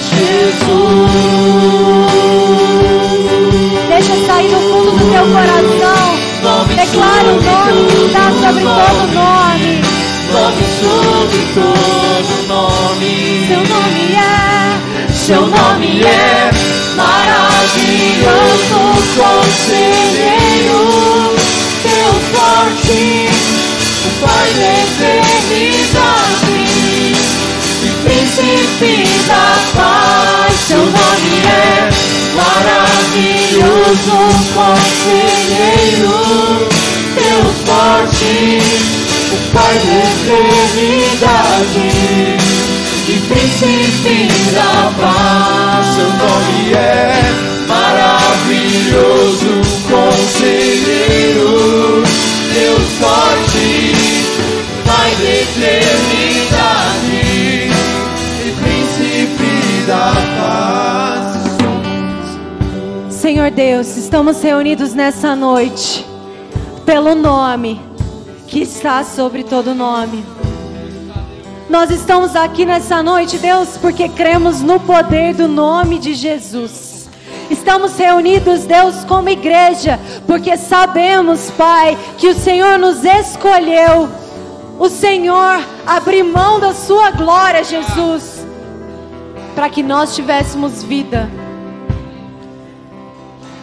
[0.00, 0.40] Jesus.
[3.86, 6.04] Deixa sair do fundo do teu coração.
[6.74, 9.82] Declara o nome que está sobre todo nome.
[10.32, 13.12] Nome sobre todo nome.
[13.46, 16.50] Seu nome é, Seu nome é
[16.96, 18.80] maravilhoso,
[19.18, 20.80] conselheiro,
[21.82, 23.28] Deus forte,
[24.06, 25.29] o Pai da
[29.30, 30.52] da paz.
[30.66, 31.90] Seu nome é
[32.34, 34.18] maravilhoso,
[34.54, 36.18] conselheiro,
[37.14, 38.34] Deus forte,
[39.32, 41.88] o Pai da eternidade
[43.08, 44.18] e príncipe
[44.52, 45.82] da paz.
[45.94, 46.78] Seu nome é
[47.68, 49.50] maravilhoso,
[49.90, 51.50] conselheiro,
[52.54, 53.68] Deus forte,
[54.84, 55.99] Pai da eternidade
[63.62, 66.06] Deus, estamos reunidos nessa noite
[66.86, 67.78] pelo nome
[68.46, 70.24] que está sobre todo nome.
[71.68, 77.10] Nós estamos aqui nessa noite, Deus, porque cremos no poder do nome de Jesus.
[77.50, 84.08] Estamos reunidos, Deus, como igreja, porque sabemos, Pai, que o Senhor nos escolheu.
[84.78, 88.42] O Senhor abriu mão da sua glória, Jesus,
[89.54, 91.39] para que nós tivéssemos vida.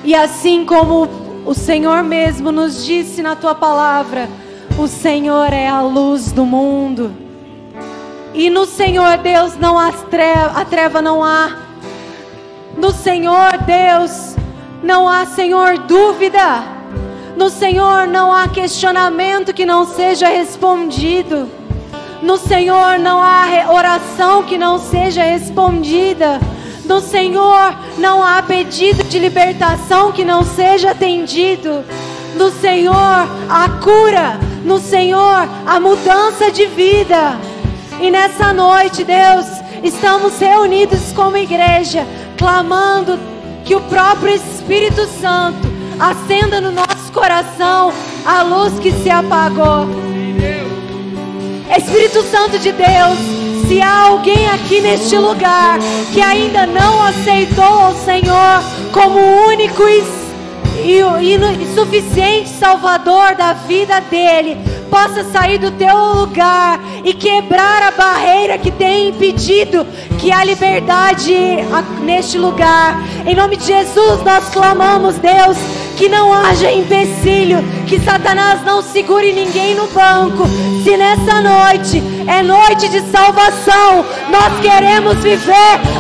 [0.07, 1.09] E assim como
[1.45, 4.29] o Senhor mesmo nos disse na tua palavra,
[4.79, 7.11] o Senhor é a luz do mundo.
[8.33, 11.57] E no Senhor Deus não há treva, a treva não há.
[12.77, 14.37] No Senhor Deus
[14.81, 16.63] não há, Senhor, dúvida.
[17.35, 21.49] No Senhor não há questionamento que não seja respondido.
[22.21, 26.39] No Senhor não há oração que não seja respondida.
[26.87, 31.83] No Senhor não há pedido de libertação que não seja atendido.
[32.35, 34.39] No Senhor a cura.
[34.63, 37.37] No Senhor a mudança de vida.
[37.99, 39.45] E nessa noite, Deus,
[39.83, 42.05] estamos reunidos como igreja,
[42.37, 43.19] clamando
[43.65, 45.67] que o próprio Espírito Santo
[45.99, 47.91] acenda no nosso coração
[48.25, 49.87] a luz que se apagou.
[51.75, 53.17] Espírito Santo de Deus,
[53.67, 55.77] se há alguém aqui neste lugar
[56.13, 60.07] que ainda não aceitou o Senhor como único e
[61.75, 64.57] suficiente Salvador da vida dele,
[64.89, 69.85] possa sair do teu lugar e quebrar a barreira que tem impedido
[70.17, 71.35] que a liberdade
[72.03, 72.97] neste lugar.
[73.27, 75.57] Em nome de Jesus, nós clamamos, Deus,
[75.97, 80.47] que não haja empecilho, que Satanás não segure ninguém no banco.
[80.85, 85.51] Se nessa noite é noite de salvação, nós queremos viver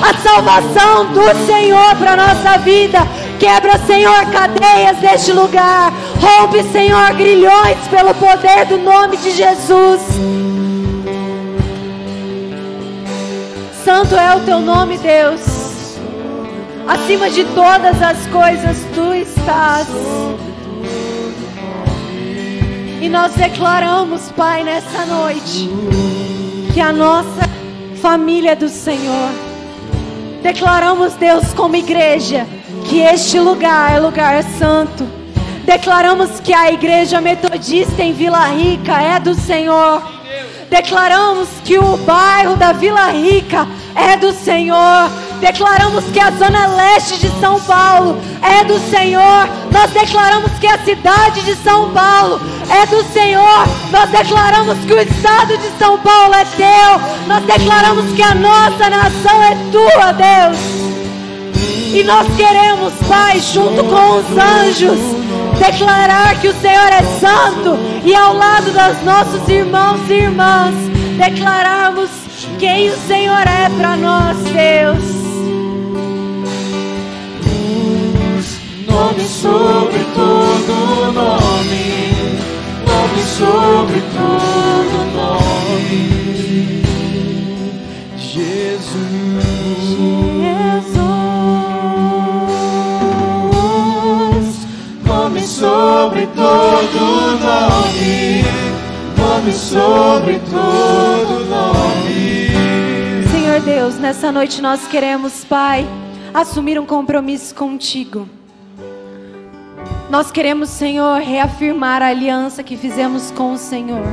[0.01, 2.99] a salvação do Senhor para nossa vida.
[3.37, 5.91] Quebra, Senhor, cadeias deste lugar.
[6.21, 9.99] Rompe, Senhor, grilhões pelo poder do nome de Jesus.
[13.83, 15.56] Santo é o teu nome, Deus.
[16.87, 19.87] Acima de todas as coisas, tu estás.
[23.01, 25.69] E nós declaramos, Pai, nessa noite,
[26.73, 27.49] que a nossa
[28.01, 29.31] família é do Senhor.
[30.41, 32.47] Declaramos, Deus, como igreja,
[32.85, 35.05] que este lugar é lugar santo.
[35.65, 40.01] Declaramos que a igreja metodista em Vila Rica é do Senhor.
[40.69, 45.26] Declaramos que o bairro da Vila Rica é do Senhor.
[45.39, 49.47] Declaramos que a zona leste de São Paulo é do Senhor.
[49.71, 53.67] Nós declaramos que a cidade de São Paulo é do Senhor.
[53.91, 57.27] Nós declaramos que o estado de São Paulo é teu.
[57.27, 60.87] Nós declaramos que a nossa nação é tua, Deus.
[61.93, 64.99] E nós queremos, Pai, junto com os anjos,
[65.57, 70.73] declarar que o Senhor é santo e ao lado dos nossos irmãos e irmãs,
[71.17, 72.09] declararmos
[72.59, 75.16] quem o Senhor é para nós, Deus.
[78.97, 81.85] Nome sobre todo nome,
[82.87, 86.81] nome sobre todo nome,
[88.17, 88.97] Jesus.
[95.05, 98.43] Nome sobre todo nome,
[99.15, 102.49] nome sobre todo nome.
[103.31, 105.87] Senhor Deus, nessa noite nós queremos, Pai,
[106.33, 108.36] assumir um compromisso contigo.
[110.09, 114.07] Nós queremos, Senhor, reafirmar a aliança que fizemos com o Senhor.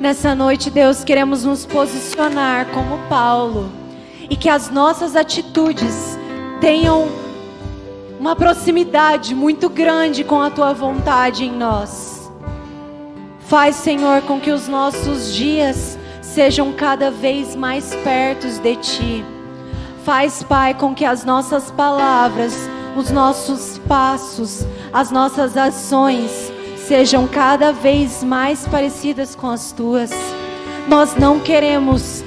[0.00, 3.70] Nessa noite, Deus, queremos nos posicionar como Paulo
[4.30, 6.18] e que as nossas atitudes
[6.62, 7.08] tenham
[8.18, 12.32] uma proximidade muito grande com a tua vontade em nós.
[13.40, 19.24] Faz, Senhor, com que os nossos dias sejam cada vez mais perto de Ti.
[20.04, 22.56] Faz, Pai, com que as nossas palavras,
[22.96, 26.52] os nossos passos, as nossas ações
[26.86, 30.10] sejam cada vez mais parecidas com as Tuas.
[30.88, 32.22] Nós não queremos,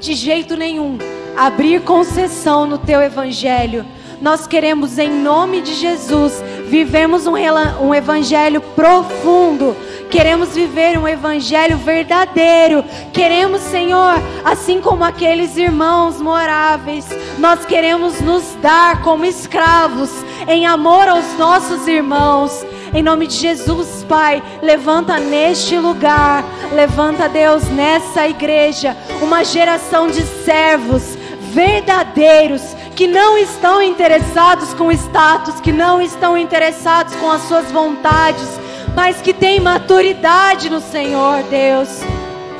[0.00, 0.98] de jeito nenhum,
[1.36, 3.84] abrir concessão no Teu Evangelho.
[4.20, 7.34] Nós queremos, em nome de Jesus, vivemos um,
[7.82, 9.76] um evangelho profundo
[10.14, 12.84] Queremos viver um evangelho verdadeiro.
[13.12, 17.04] Queremos, Senhor, assim como aqueles irmãos moráveis,
[17.36, 20.10] nós queremos nos dar como escravos
[20.46, 22.64] em amor aos nossos irmãos.
[22.94, 30.22] Em nome de Jesus, Pai, levanta neste lugar, levanta, Deus, nessa igreja, uma geração de
[30.44, 31.18] servos
[31.52, 32.62] verdadeiros
[32.94, 38.60] que não estão interessados com status, que não estão interessados com as suas vontades,
[38.94, 41.88] mas que tem maturidade no Senhor, Deus.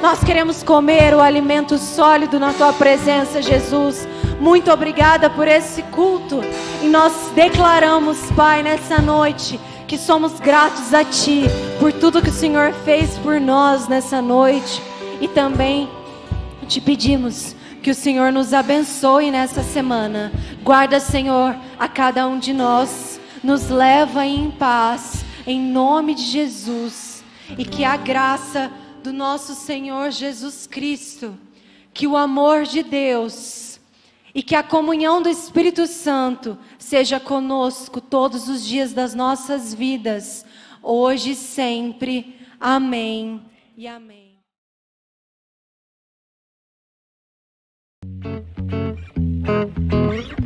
[0.03, 4.07] Nós queremos comer o alimento sólido na tua presença, Jesus.
[4.41, 6.43] Muito obrigada por esse culto.
[6.83, 11.45] E nós declaramos, Pai, nessa noite, que somos gratos a Ti
[11.79, 14.83] por tudo que o Senhor fez por nós nessa noite.
[15.21, 15.89] E também
[16.67, 20.33] te pedimos que o Senhor nos abençoe nessa semana.
[20.63, 23.21] Guarda, Senhor, a cada um de nós.
[23.43, 27.25] Nos leva em paz em nome de Jesus,
[27.59, 28.73] e que a graça
[29.03, 31.39] do nosso Senhor Jesus Cristo,
[31.93, 33.75] que o amor de Deus
[34.35, 40.45] e que a comunhão do Espírito Santo seja conosco todos os dias das nossas vidas,
[40.83, 42.37] hoje e sempre.
[42.59, 43.41] Amém
[43.77, 44.25] e amém.
[49.47, 50.44] Thank